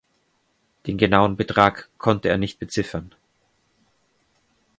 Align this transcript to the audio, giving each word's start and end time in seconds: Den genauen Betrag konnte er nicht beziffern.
Den 0.87 0.97
genauen 0.97 1.37
Betrag 1.37 1.87
konnte 1.99 2.27
er 2.29 2.39
nicht 2.39 2.57
beziffern. 2.57 3.13